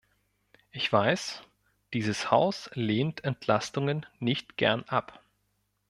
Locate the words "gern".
4.57-4.81